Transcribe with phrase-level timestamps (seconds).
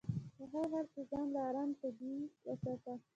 [0.35, 2.13] په هر حال کې ځان له ارام طلبي
[2.47, 2.93] وساتي.